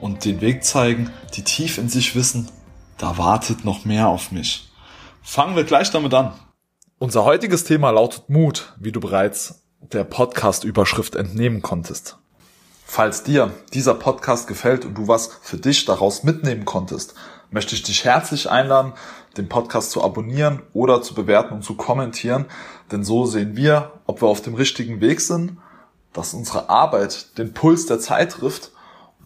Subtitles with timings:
[0.00, 2.48] und den Weg zeigen, die tief in sich wissen,
[2.98, 4.70] da wartet noch mehr auf mich.
[5.22, 6.32] Fangen wir gleich damit an.
[6.98, 12.18] Unser heutiges Thema lautet Mut, wie du bereits der Podcast-Überschrift entnehmen konntest.
[12.84, 17.14] Falls dir dieser Podcast gefällt und du was für dich daraus mitnehmen konntest,
[17.50, 18.92] möchte ich dich herzlich einladen,
[19.36, 22.46] den Podcast zu abonnieren oder zu bewerten und zu kommentieren,
[22.90, 25.56] denn so sehen wir, ob wir auf dem richtigen Weg sind,
[26.12, 28.72] dass unsere Arbeit den Puls der Zeit trifft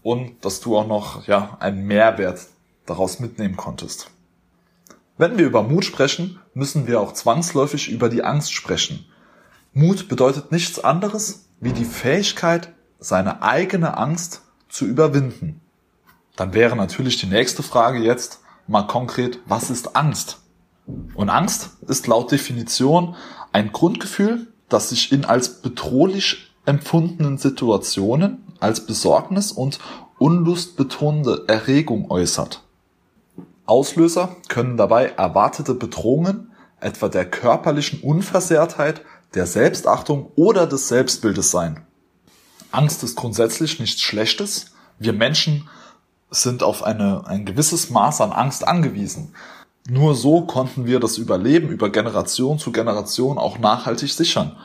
[0.04, 2.46] und dass du auch noch ja, einen Mehrwert
[2.86, 4.10] daraus mitnehmen konntest.
[5.16, 9.06] Wenn wir über Mut sprechen, müssen wir auch zwangsläufig über die Angst sprechen.
[9.72, 15.62] Mut bedeutet nichts anderes wie die Fähigkeit, seine eigene Angst zu überwinden.
[16.36, 20.42] Dann wäre natürlich die nächste Frage jetzt mal konkret, was ist Angst?
[21.14, 23.16] Und Angst ist laut Definition
[23.52, 29.78] ein Grundgefühl, das sich in als bedrohlich empfundenen Situationen als Besorgnis und
[30.19, 32.62] unlustbetonende Erregung äußert.
[33.66, 39.02] Auslöser können dabei erwartete Bedrohungen, etwa der körperlichen Unversehrtheit,
[39.34, 41.84] der Selbstachtung oder des Selbstbildes sein.
[42.70, 44.72] Angst ist grundsätzlich nichts Schlechtes.
[44.98, 45.68] Wir Menschen
[46.30, 49.34] sind auf eine, ein gewisses Maß an Angst angewiesen.
[49.89, 54.56] Nur so konnten wir das Überleben über Generation zu Generation auch nachhaltig sichern.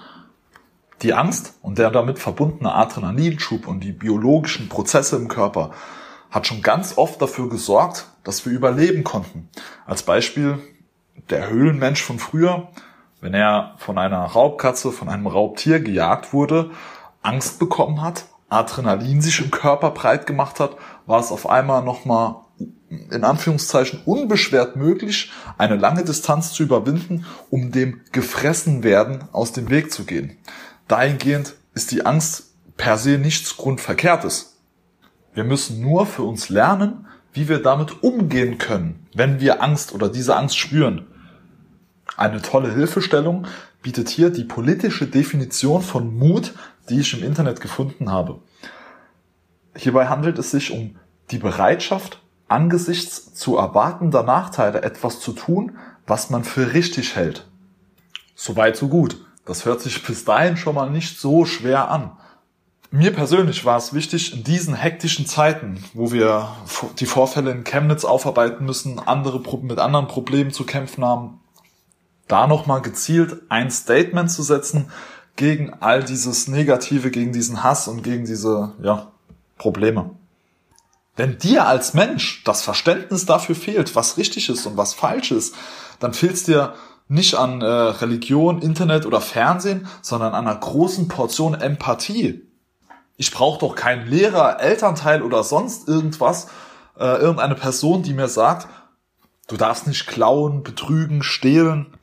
[1.02, 5.72] Die Angst und der damit verbundene Adrenalinschub und die biologischen Prozesse im Körper
[6.30, 9.50] hat schon ganz oft dafür gesorgt, dass wir überleben konnten.
[9.86, 10.60] Als Beispiel
[11.30, 12.68] der Höhlenmensch von früher,
[13.22, 16.72] wenn er von einer Raubkatze, von einem Raubtier gejagt wurde,
[17.22, 22.36] Angst bekommen hat, Adrenalin sich im Körper breit gemacht hat, war es auf einmal nochmal
[22.90, 29.94] in Anführungszeichen unbeschwert möglich, eine lange Distanz zu überwinden, um dem Gefressenwerden aus dem Weg
[29.94, 30.38] zu gehen.
[30.90, 34.58] Dahingehend ist die Angst per se nichts Grundverkehrtes.
[35.36, 40.10] Wir müssen nur für uns lernen, wie wir damit umgehen können, wenn wir Angst oder
[40.10, 41.06] diese Angst spüren.
[42.18, 43.46] Eine tolle Hilfestellung
[43.84, 46.56] bietet hier die politische Definition von Mut,
[46.90, 48.42] die ich im Internet gefunden habe.
[49.76, 50.96] Hierbei handelt es sich um
[51.30, 55.78] die Bereitschaft, angesichts zu erwartender Nachteile etwas zu tun,
[56.08, 57.48] was man für richtig hält.
[58.34, 59.24] Soweit, so gut.
[59.50, 62.12] Das hört sich bis dahin schon mal nicht so schwer an.
[62.92, 66.50] Mir persönlich war es wichtig, in diesen hektischen Zeiten, wo wir
[67.00, 71.40] die Vorfälle in Chemnitz aufarbeiten müssen, andere mit anderen Problemen zu kämpfen haben,
[72.28, 74.92] da nochmal gezielt ein Statement zu setzen
[75.36, 79.12] gegen all dieses Negative, gegen diesen Hass und gegen diese ja,
[79.58, 80.12] Probleme.
[81.16, 85.56] Wenn dir als Mensch das Verständnis dafür fehlt, was richtig ist und was falsch ist,
[86.00, 86.76] dann fehlt es dir
[87.10, 92.48] nicht an äh, Religion, Internet oder Fernsehen, sondern an einer großen Portion Empathie.
[93.18, 96.48] Ich brauche doch keinen Lehrer, Elternteil oder sonst irgendwas,
[96.98, 98.68] äh, irgendeine Person, die mir sagt,
[99.48, 101.98] du darfst nicht klauen, betrügen, stehlen.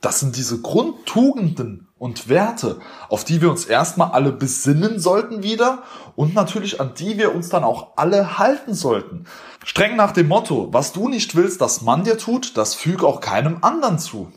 [0.00, 5.82] Das sind diese Grundtugenden und Werte, auf die wir uns erstmal alle besinnen sollten wieder
[6.14, 9.24] und natürlich an die wir uns dann auch alle halten sollten.
[9.64, 13.20] Streng nach dem Motto, was du nicht willst, dass man dir tut, das füg auch
[13.20, 14.30] keinem anderen zu.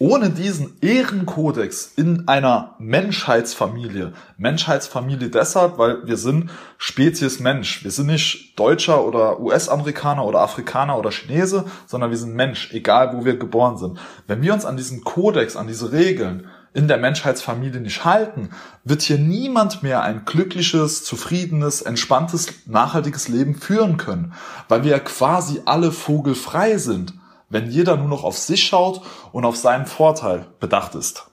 [0.00, 7.82] Ohne diesen Ehrenkodex in einer Menschheitsfamilie, Menschheitsfamilie deshalb, weil wir sind Spezies Mensch.
[7.82, 13.16] Wir sind nicht Deutscher oder US-Amerikaner oder Afrikaner oder Chinese, sondern wir sind Mensch, egal
[13.16, 13.98] wo wir geboren sind.
[14.28, 16.46] Wenn wir uns an diesen Kodex, an diese Regeln
[16.78, 18.50] in der Menschheitsfamilie nicht halten,
[18.84, 24.32] wird hier niemand mehr ein glückliches, zufriedenes, entspanntes, nachhaltiges Leben führen können,
[24.68, 27.14] weil wir ja quasi alle vogelfrei sind
[27.50, 31.26] wenn jeder nur noch auf sich schaut und auf seinen Vorteil bedacht ist.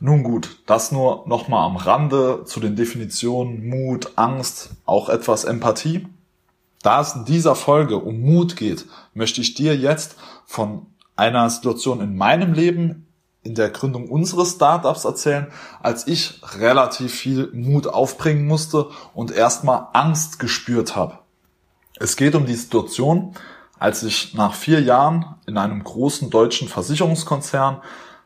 [0.00, 6.06] Nun gut, das nur nochmal am Rande zu den Definitionen Mut, Angst, auch etwas Empathie.
[6.82, 10.16] Da es in dieser Folge um Mut geht, möchte ich dir jetzt
[10.46, 10.86] von
[11.16, 13.06] einer Situation in meinem Leben,
[13.42, 15.46] in der Gründung unseres Startups erzählen,
[15.82, 21.18] als ich relativ viel Mut aufbringen musste und erstmal Angst gespürt habe.
[21.98, 23.34] Es geht um die Situation,
[23.78, 27.80] als ich nach vier Jahren in einem großen deutschen Versicherungskonzern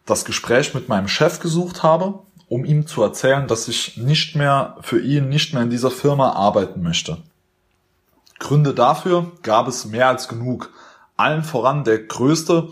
[0.05, 4.77] das Gespräch mit meinem Chef gesucht habe, um ihm zu erzählen, dass ich nicht mehr
[4.81, 7.19] für ihn, nicht mehr in dieser Firma arbeiten möchte.
[8.39, 10.71] Gründe dafür gab es mehr als genug.
[11.17, 12.69] Allen voran der größte,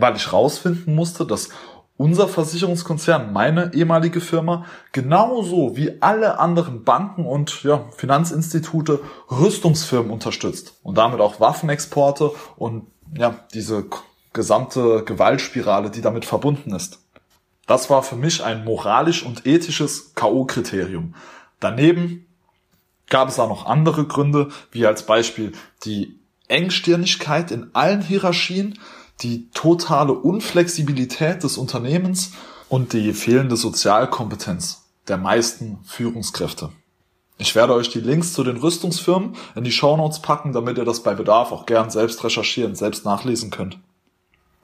[0.00, 1.50] weil ich rausfinden musste, dass
[1.96, 9.00] unser Versicherungskonzern, meine ehemalige Firma, genauso wie alle anderen Banken und ja, Finanzinstitute
[9.30, 12.86] Rüstungsfirmen unterstützt und damit auch Waffenexporte und
[13.16, 13.86] ja, diese
[14.32, 17.00] gesamte Gewaltspirale, die damit verbunden ist.
[17.66, 21.14] Das war für mich ein moralisch und ethisches KO-Kriterium.
[21.58, 22.26] Daneben
[23.10, 25.52] gab es auch noch andere Gründe, wie als Beispiel
[25.84, 28.78] die Engstirnigkeit in allen Hierarchien,
[29.20, 32.32] die totale Unflexibilität des Unternehmens
[32.68, 36.70] und die fehlende Sozialkompetenz der meisten Führungskräfte.
[37.38, 41.02] Ich werde euch die Links zu den Rüstungsfirmen in die Shownotes packen, damit ihr das
[41.02, 43.78] bei Bedarf auch gern selbst recherchieren, selbst nachlesen könnt.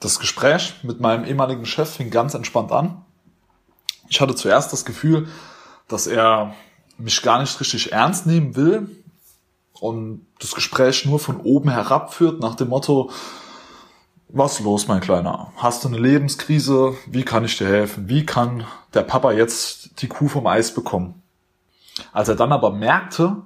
[0.00, 3.04] Das Gespräch mit meinem ehemaligen Chef fing ganz entspannt an.
[4.08, 5.28] Ich hatte zuerst das Gefühl,
[5.88, 6.54] dass er
[6.98, 8.88] mich gar nicht richtig ernst nehmen will
[9.80, 13.10] und das Gespräch nur von oben herab führt nach dem Motto,
[14.34, 15.52] was los, mein Kleiner?
[15.56, 16.94] Hast du eine Lebenskrise?
[17.06, 18.08] Wie kann ich dir helfen?
[18.08, 21.22] Wie kann der Papa jetzt die Kuh vom Eis bekommen?
[22.12, 23.36] Als er dann aber merkte,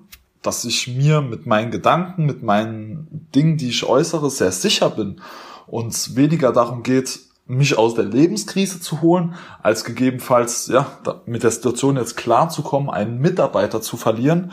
[0.40, 5.20] dass ich mir mit meinen Gedanken, mit meinen Dingen, die ich äußere, sehr sicher bin
[5.66, 10.86] und es weniger darum geht, mich aus der Lebenskrise zu holen, als gegebenenfalls ja
[11.26, 14.52] mit der Situation jetzt klarzukommen, einen Mitarbeiter zu verlieren,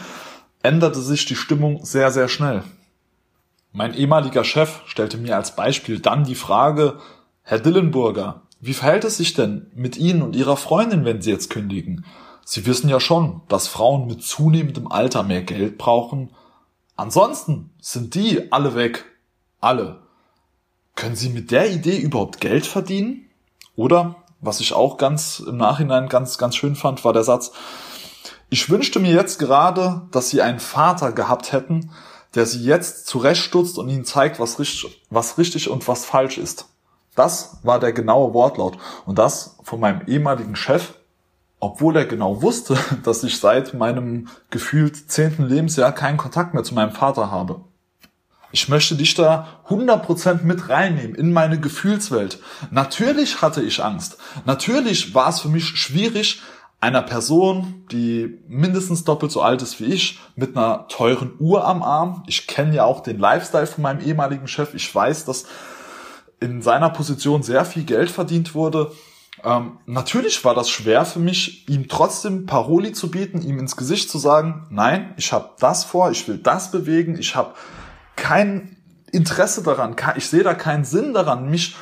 [0.63, 2.63] änderte sich die Stimmung sehr, sehr schnell.
[3.77, 6.97] Mein ehemaliger Chef stellte mir als Beispiel dann die Frage,
[7.41, 11.49] Herr Dillenburger, wie verhält es sich denn mit Ihnen und Ihrer Freundin, wenn Sie jetzt
[11.49, 12.05] kündigen?
[12.45, 16.29] Sie wissen ja schon, dass Frauen mit zunehmendem Alter mehr Geld brauchen.
[16.95, 19.03] Ansonsten sind die alle weg.
[19.59, 20.03] Alle.
[20.95, 23.29] Können Sie mit der Idee überhaupt Geld verdienen?
[23.75, 27.51] Oder, was ich auch ganz im Nachhinein ganz, ganz schön fand, war der Satz,
[28.49, 31.91] ich wünschte mir jetzt gerade, dass Sie einen Vater gehabt hätten,
[32.35, 36.67] der sie jetzt zurechtstutzt und ihnen zeigt, was richtig, was richtig und was falsch ist.
[37.15, 38.77] Das war der genaue Wortlaut.
[39.05, 40.95] Und das von meinem ehemaligen Chef,
[41.59, 46.75] obwohl er genau wusste, dass ich seit meinem gefühlt zehnten Lebensjahr keinen Kontakt mehr zu
[46.75, 47.61] meinem Vater habe.
[48.51, 52.39] Ich möchte dich da 100% mit reinnehmen in meine Gefühlswelt.
[52.71, 54.17] Natürlich hatte ich Angst.
[54.45, 56.41] Natürlich war es für mich schwierig,
[56.79, 61.81] einer Person, die mindestens doppelt so alt ist wie ich, mit einer teuren Uhr am
[61.81, 62.23] Arm.
[62.27, 64.73] Ich kenne ja auch den Lifestyle von meinem ehemaligen Chef.
[64.73, 65.45] Ich weiß, dass
[66.39, 68.91] in seiner Position sehr viel Geld verdient wurde.
[69.43, 74.09] Ähm, natürlich war das schwer für mich, ihm trotzdem Paroli zu bieten, ihm ins Gesicht
[74.09, 77.53] zu sagen, nein, ich habe das vor, ich will das bewegen, ich habe
[78.15, 78.77] kein
[79.11, 81.75] Interesse daran, ich sehe da keinen Sinn daran, mich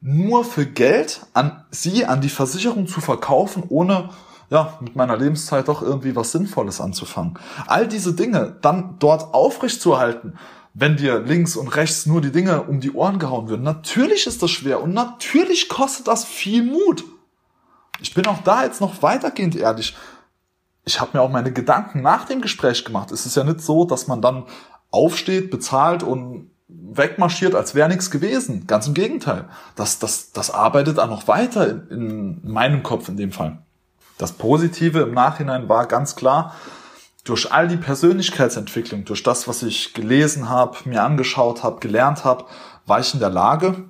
[0.00, 4.10] nur für Geld an sie, an die Versicherung zu verkaufen, ohne
[4.50, 7.38] ja, mit meiner Lebenszeit doch irgendwie was Sinnvolles anzufangen.
[7.66, 10.34] All diese Dinge dann dort aufrecht zu erhalten,
[10.74, 13.62] wenn dir links und rechts nur die Dinge um die Ohren gehauen würden.
[13.62, 17.04] Natürlich ist das schwer und natürlich kostet das viel Mut.
[18.00, 19.96] Ich bin auch da jetzt noch weitergehend ehrlich.
[20.84, 23.10] Ich habe mir auch meine Gedanken nach dem Gespräch gemacht.
[23.10, 24.44] Es ist ja nicht so, dass man dann
[24.90, 28.66] aufsteht, bezahlt und wegmarschiert, als wäre nichts gewesen.
[28.66, 29.46] Ganz im Gegenteil.
[29.74, 33.58] Das, das, das arbeitet auch noch weiter in, in meinem Kopf in dem Fall.
[34.18, 36.54] Das Positive im Nachhinein war ganz klar,
[37.24, 42.46] durch all die Persönlichkeitsentwicklung, durch das, was ich gelesen habe, mir angeschaut habe, gelernt habe,
[42.86, 43.84] war ich in der Lage,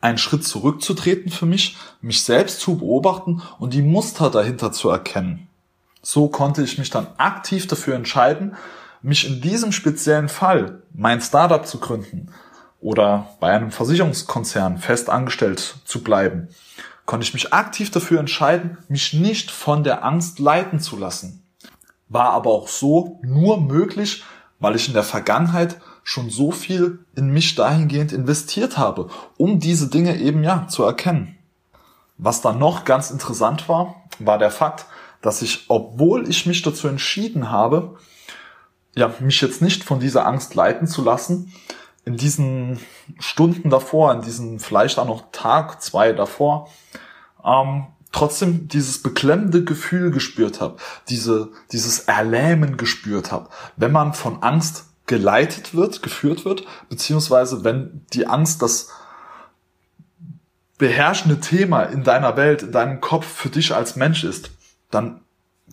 [0.00, 5.48] einen Schritt zurückzutreten für mich, mich selbst zu beobachten und die Muster dahinter zu erkennen.
[6.02, 8.56] So konnte ich mich dann aktiv dafür entscheiden,
[9.02, 12.32] mich in diesem speziellen Fall mein Startup zu gründen
[12.80, 16.48] oder bei einem Versicherungskonzern fest angestellt zu bleiben
[17.08, 21.42] konnte ich mich aktiv dafür entscheiden, mich nicht von der Angst leiten zu lassen.
[22.10, 24.24] War aber auch so nur möglich,
[24.60, 29.88] weil ich in der Vergangenheit schon so viel in mich dahingehend investiert habe, um diese
[29.88, 31.38] Dinge eben ja zu erkennen.
[32.18, 34.84] Was dann noch ganz interessant war, war der Fakt,
[35.22, 37.96] dass ich, obwohl ich mich dazu entschieden habe,
[38.94, 41.54] ja, mich jetzt nicht von dieser Angst leiten zu lassen,
[42.04, 42.78] in diesen
[43.18, 46.68] Stunden davor, in diesen vielleicht auch noch Tag, zwei davor,
[47.44, 50.76] ähm, trotzdem dieses beklemmende Gefühl gespürt habe,
[51.08, 58.06] diese, dieses Erlähmen gespürt habe, wenn man von Angst geleitet wird, geführt wird, beziehungsweise wenn
[58.12, 58.90] die Angst das
[60.76, 64.50] beherrschende Thema in deiner Welt, in deinem Kopf für dich als Mensch ist,
[64.90, 65.22] dann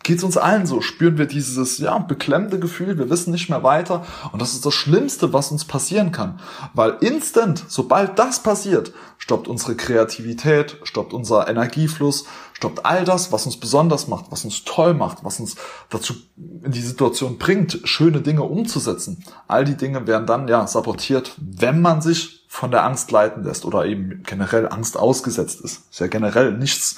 [0.04, 4.06] geht's uns allen so, spüren wir dieses ja beklemmende Gefühl, wir wissen nicht mehr weiter
[4.32, 6.40] und das ist das Schlimmste, was uns passieren kann,
[6.74, 13.46] weil instant, sobald das passiert, stoppt unsere Kreativität, stoppt unser Energiefluss, stoppt all das, was
[13.46, 15.56] uns besonders macht, was uns toll macht, was uns
[15.90, 19.24] dazu in die Situation bringt, schöne Dinge umzusetzen.
[19.48, 23.66] All die Dinge werden dann ja sabotiert, wenn man sich von der Angst leiten lässt
[23.66, 25.90] oder eben generell Angst ausgesetzt ist.
[25.92, 26.98] Ist ja generell nichts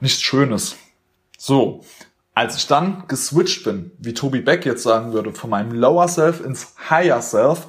[0.00, 0.76] nichts Schönes.
[1.38, 1.84] So,
[2.38, 6.40] als ich dann geswitcht bin, wie Toby Beck jetzt sagen würde, von meinem Lower Self
[6.40, 7.66] ins Higher Self,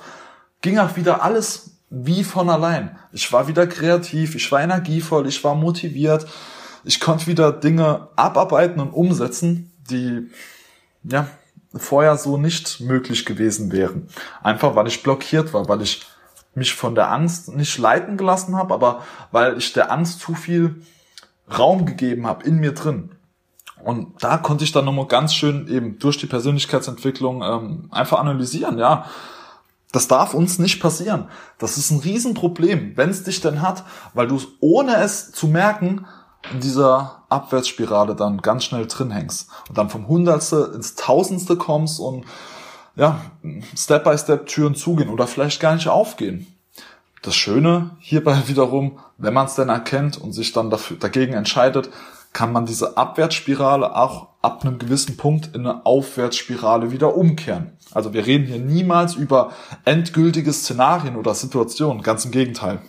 [0.61, 2.95] ging auch wieder alles wie von allein.
[3.11, 6.27] Ich war wieder kreativ, ich war energievoll, ich war motiviert,
[6.83, 10.29] ich konnte wieder Dinge abarbeiten und umsetzen, die
[11.03, 11.25] ja
[11.73, 14.07] vorher so nicht möglich gewesen wären.
[14.43, 16.05] Einfach weil ich blockiert war, weil ich
[16.53, 20.83] mich von der Angst nicht leiten gelassen habe, aber weil ich der Angst zu viel
[21.57, 23.15] Raum gegeben habe in mir drin.
[23.83, 28.77] Und da konnte ich dann nochmal ganz schön eben durch die Persönlichkeitsentwicklung ähm, einfach analysieren,
[28.77, 29.05] ja.
[29.91, 31.29] Das darf uns nicht passieren.
[31.57, 33.83] Das ist ein Riesenproblem, wenn es dich denn hat,
[34.13, 36.05] weil du es ohne es zu merken
[36.53, 41.99] in dieser Abwärtsspirale dann ganz schnell drin hängst und dann vom Hundertste ins Tausendste kommst
[41.99, 42.25] und
[42.95, 43.21] ja,
[43.75, 46.47] Step by Step Türen zugehen oder vielleicht gar nicht aufgehen.
[47.21, 51.89] Das Schöne hierbei wiederum, wenn man es denn erkennt und sich dann dafür, dagegen entscheidet,
[52.33, 57.77] kann man diese Abwärtsspirale auch ab einem gewissen Punkt in eine Aufwärtsspirale wieder umkehren.
[57.91, 59.51] Also wir reden hier niemals über
[59.85, 62.81] endgültige Szenarien oder Situationen, ganz im Gegenteil.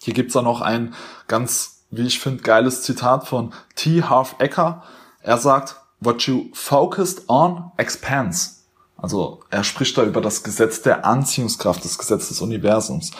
[0.00, 0.94] Hier gibt's dann noch ein
[1.26, 4.02] ganz, wie ich finde, geiles Zitat von T.
[4.02, 4.82] Harv Ecker.
[5.22, 8.64] Er sagt, what you focused on expands.
[8.96, 13.10] Also er spricht da über das Gesetz der Anziehungskraft, das Gesetz des Universums.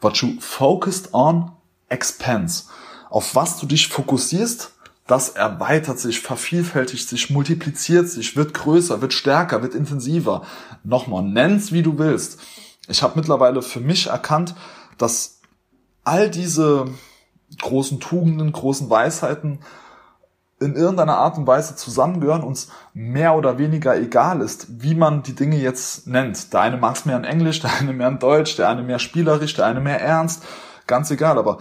[0.00, 1.52] What you focused on
[1.88, 2.68] expands.
[3.10, 4.72] Auf was du dich fokussierst,
[5.06, 10.42] das erweitert sich, vervielfältigt sich, multipliziert sich, wird größer, wird stärker, wird intensiver.
[10.82, 12.40] Nochmal, nenn's wie du willst.
[12.88, 14.54] Ich habe mittlerweile für mich erkannt,
[14.96, 15.40] dass
[16.04, 16.86] all diese
[17.60, 19.60] großen Tugenden, großen Weisheiten
[20.60, 25.34] in irgendeiner Art und Weise zusammengehören, uns mehr oder weniger egal ist, wie man die
[25.34, 26.52] Dinge jetzt nennt.
[26.52, 28.98] Der eine mag es mehr in Englisch, der eine mehr in Deutsch, der eine mehr
[28.98, 30.44] spielerisch, der eine mehr ernst,
[30.86, 31.38] ganz egal.
[31.38, 31.58] Aber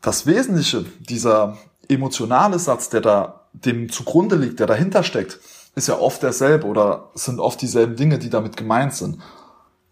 [0.00, 5.38] das Wesentliche dieser emotionale Satz, der da dem zugrunde liegt, der dahinter steckt,
[5.74, 9.18] ist ja oft derselbe oder sind oft dieselben Dinge, die damit gemeint sind.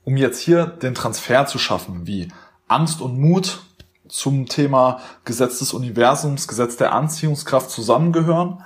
[0.04, 2.28] Um jetzt hier den Transfer zu schaffen, wie
[2.68, 3.62] Angst und Mut
[4.08, 8.62] zum Thema Gesetz des Universums, Gesetz der Anziehungskraft zusammengehören,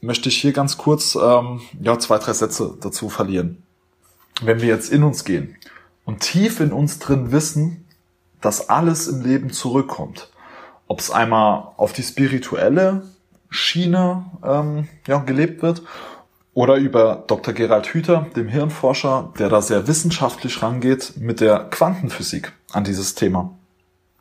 [0.00, 3.62] möchte ich hier ganz kurz ähm, ja, zwei, drei Sätze dazu verlieren.
[4.42, 5.56] Wenn wir jetzt in uns gehen
[6.04, 7.86] und tief in uns drin wissen,
[8.40, 10.31] dass alles im Leben zurückkommt,
[10.86, 13.02] ob es einmal auf die spirituelle
[13.50, 15.82] Schiene ähm, ja, gelebt wird
[16.54, 17.54] oder über Dr.
[17.54, 23.56] Gerald Hüther, dem Hirnforscher, der da sehr wissenschaftlich rangeht mit der Quantenphysik an dieses Thema.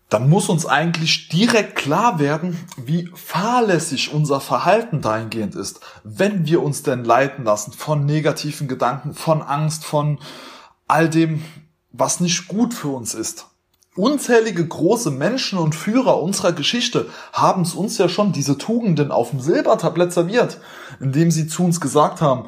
[0.10, 6.62] Dann muss uns eigentlich direkt klar werden, wie fahrlässig unser Verhalten dahingehend ist, wenn wir
[6.62, 10.20] uns denn leiten lassen von negativen Gedanken, von Angst, von
[10.88, 11.46] all dem,
[11.94, 13.48] was nicht gut für uns ist.
[13.96, 19.32] Unzählige große Menschen und Führer unserer Geschichte haben es uns ja schon diese Tugenden auf
[19.32, 20.62] dem Silbertablett serviert,
[21.02, 22.48] indem sie zu uns gesagt haben,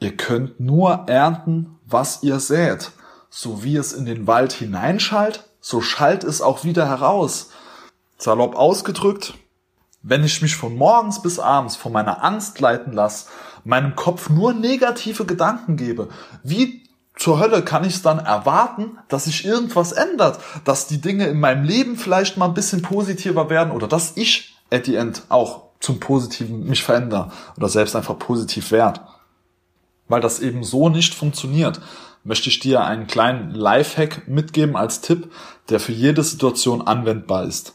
[0.00, 2.90] ihr könnt nur ernten, was ihr sät.
[3.28, 7.50] So wie es in den Wald hineinschallt, so schallt es auch wieder heraus.
[8.18, 9.34] Salopp ausgedrückt,
[10.02, 13.26] wenn ich mich von morgens bis abends von meiner Angst leiten lasse,
[13.62, 16.08] meinem Kopf nur negative Gedanken gebe,
[16.42, 16.79] wie
[17.16, 21.38] zur Hölle kann ich es dann erwarten, dass sich irgendwas ändert, dass die Dinge in
[21.38, 25.70] meinem Leben vielleicht mal ein bisschen positiver werden oder dass ich at the end auch
[25.80, 29.00] zum Positiven mich verändere oder selbst einfach positiv werde.
[30.08, 31.80] Weil das eben so nicht funktioniert,
[32.24, 35.32] möchte ich dir einen kleinen Lifehack mitgeben als Tipp,
[35.68, 37.74] der für jede Situation anwendbar ist.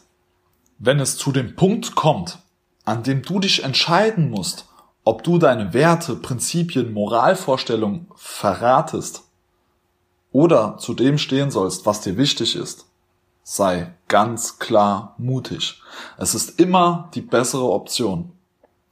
[0.78, 2.38] Wenn es zu dem Punkt kommt,
[2.84, 4.66] an dem du dich entscheiden musst,
[5.04, 9.25] ob du deine Werte, Prinzipien, Moralvorstellungen verratest,
[10.36, 12.84] oder zu dem stehen sollst, was dir wichtig ist,
[13.42, 15.80] sei ganz klar mutig.
[16.18, 18.32] Es ist immer die bessere Option.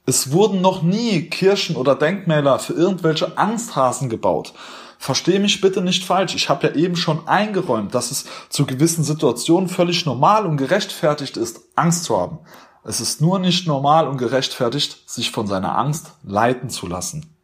[0.07, 4.53] Es wurden noch nie Kirchen oder Denkmäler für irgendwelche Angsthasen gebaut.
[4.97, 6.33] Versteh mich bitte nicht falsch.
[6.33, 11.37] Ich habe ja eben schon eingeräumt, dass es zu gewissen Situationen völlig normal und gerechtfertigt
[11.37, 12.39] ist, Angst zu haben.
[12.83, 17.35] Es ist nur nicht normal und gerechtfertigt, sich von seiner Angst leiten zu lassen.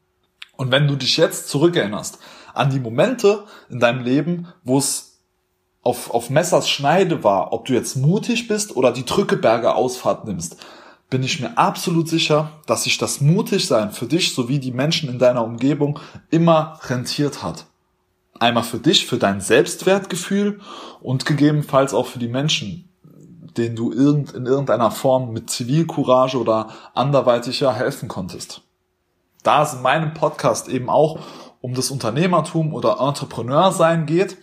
[0.57, 2.17] Und wenn du dich jetzt zurückerinnerst,
[2.53, 5.19] an die Momente in deinem Leben, wo es
[5.81, 10.57] auf, auf Messers Schneide war, ob du jetzt mutig bist oder die Drückeberger Ausfahrt nimmst,
[11.09, 15.19] bin ich mir absolut sicher, dass sich das Mutigsein für dich sowie die Menschen in
[15.19, 17.65] deiner Umgebung immer rentiert hat.
[18.39, 20.61] Einmal für dich, für dein Selbstwertgefühl
[21.01, 22.89] und gegebenenfalls auch für die Menschen,
[23.57, 28.61] denen du in irgendeiner Form mit Zivilcourage oder anderweitiger helfen konntest.
[29.43, 31.19] Da es in meinem Podcast eben auch
[31.61, 34.37] um das Unternehmertum oder Entrepreneursein geht,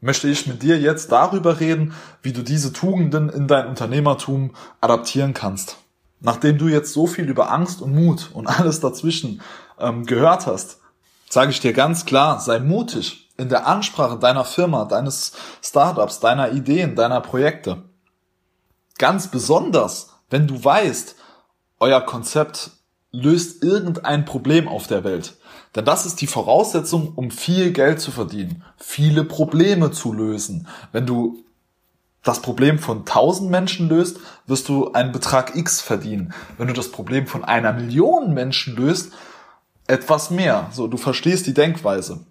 [0.00, 5.34] möchte ich mit dir jetzt darüber reden, wie du diese Tugenden in dein Unternehmertum adaptieren
[5.34, 5.76] kannst.
[6.20, 9.42] Nachdem du jetzt so viel über Angst und Mut und alles dazwischen
[9.78, 10.78] ähm, gehört hast,
[11.28, 16.52] sage ich dir ganz klar, sei mutig in der Ansprache deiner Firma, deines Startups, deiner
[16.52, 17.82] Ideen, deiner Projekte.
[18.98, 21.16] Ganz besonders, wenn du weißt,
[21.78, 22.70] euer Konzept
[23.16, 25.36] löst irgendein Problem auf der Welt.
[25.74, 30.68] Denn das ist die Voraussetzung, um viel Geld zu verdienen, viele Probleme zu lösen.
[30.92, 31.42] Wenn du
[32.22, 36.34] das Problem von 1000 Menschen löst, wirst du einen Betrag X verdienen.
[36.58, 39.12] Wenn du das Problem von einer Million Menschen löst,
[39.86, 40.68] etwas mehr.
[40.72, 42.26] So, du verstehst die Denkweise.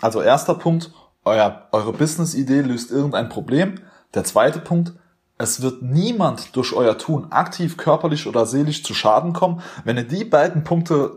[0.00, 0.92] Also erster Punkt,
[1.24, 3.80] euer, eure Business-Idee löst irgendein Problem.
[4.14, 4.92] Der zweite Punkt,
[5.38, 9.62] es wird niemand durch euer Tun aktiv körperlich oder seelisch zu Schaden kommen.
[9.84, 11.16] Wenn ihr die beiden Punkte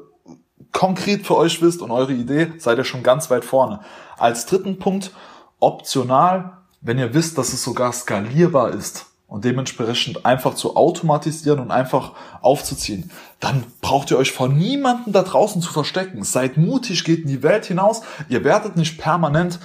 [0.71, 3.81] konkret für euch wisst und eure Idee, seid ihr schon ganz weit vorne.
[4.17, 5.11] Als dritten Punkt,
[5.59, 11.71] optional, wenn ihr wisst, dass es sogar skalierbar ist und dementsprechend einfach zu automatisieren und
[11.71, 16.23] einfach aufzuziehen, dann braucht ihr euch vor niemanden da draußen zu verstecken.
[16.23, 18.01] Seid mutig, geht in die Welt hinaus.
[18.29, 19.59] Ihr werdet nicht permanent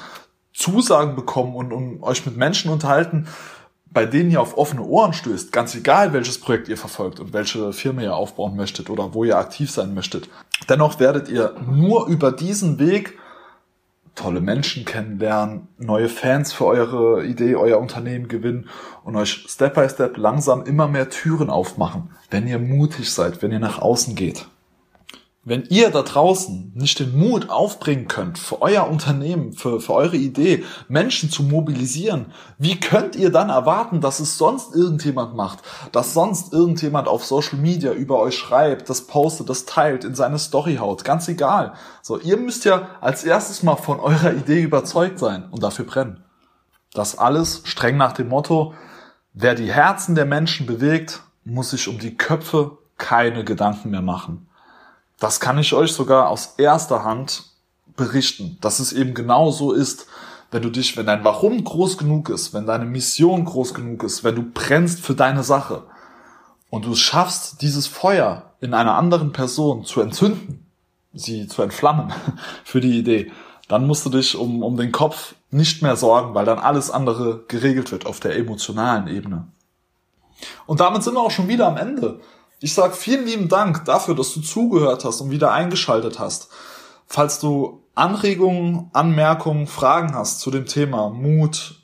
[0.55, 3.29] Zusagen bekommen und, und euch mit Menschen unterhalten,
[3.97, 7.73] bei denen ihr auf offene Ohren stößt, ganz egal welches Projekt ihr verfolgt und welche
[7.73, 10.29] Firma ihr aufbauen möchtet oder wo ihr aktiv sein möchtet,
[10.69, 13.19] dennoch werdet ihr nur über diesen Weg
[14.15, 18.69] tolle Menschen kennenlernen, neue Fans für eure Idee, euer Unternehmen gewinnen
[19.03, 23.51] und euch Step by Step langsam immer mehr Türen aufmachen, wenn ihr mutig seid, wenn
[23.51, 24.47] ihr nach außen geht.
[25.49, 30.17] Wenn ihr da draußen nicht den Mut aufbringen könnt, für euer Unternehmen, für, für eure
[30.17, 35.61] Idee, Menschen zu mobilisieren, wie könnt ihr dann erwarten, dass es sonst irgendjemand macht,
[35.93, 40.41] dass sonst irgendjemand auf Social Media über euch schreibt, das postet, das teilt, in seine
[40.41, 41.75] Story haut, ganz egal.
[42.03, 46.25] So, ihr müsst ja als erstes mal von eurer Idee überzeugt sein und dafür brennen.
[46.93, 48.75] Das alles streng nach dem Motto,
[49.33, 54.49] wer die Herzen der Menschen bewegt, muss sich um die Köpfe keine Gedanken mehr machen.
[55.19, 57.45] Das kann ich euch sogar aus erster Hand
[57.97, 60.07] berichten, dass es eben genau so ist,
[60.51, 64.23] wenn du dich, wenn dein Warum groß genug ist, wenn deine Mission groß genug ist,
[64.23, 65.85] wenn du brennst für deine Sache
[66.71, 70.67] und du schaffst, dieses Feuer in einer anderen Person zu entzünden,
[71.13, 72.13] sie zu entflammen
[72.65, 73.33] für die Idee,
[73.69, 77.45] dann musst du dich um, um den Kopf nicht mehr sorgen, weil dann alles andere
[77.49, 79.49] geregelt wird auf der emotionalen Ebene.
[80.67, 82.21] Und damit sind wir auch schon wieder am Ende.
[82.59, 86.49] Ich sag vielen lieben Dank dafür, dass du zugehört hast und wieder eingeschaltet hast.
[87.07, 91.81] Falls du Anregungen, Anmerkungen, Fragen hast zu dem Thema Mut,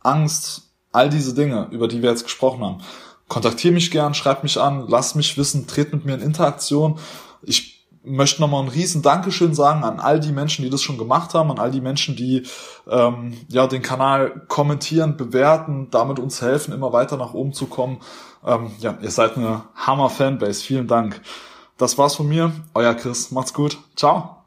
[0.00, 2.82] Angst, all diese Dinge, über die wir jetzt gesprochen haben,
[3.28, 6.98] kontaktiere mich gern, schreib mich an, lass mich wissen, tret mit mir in Interaktion.
[7.42, 11.34] Ich möchte nochmal ein riesen Dankeschön sagen an all die Menschen, die das schon gemacht
[11.34, 12.44] haben, an all die Menschen, die
[12.88, 18.00] ähm, ja den Kanal kommentieren, bewerten, damit uns helfen, immer weiter nach oben zu kommen.
[18.44, 20.62] Ähm, ja, ihr seid eine Hammer-Fanbase.
[20.62, 21.20] Vielen Dank.
[21.76, 22.52] Das war's von mir.
[22.74, 23.30] Euer Chris.
[23.30, 23.78] Macht's gut.
[23.96, 24.39] Ciao.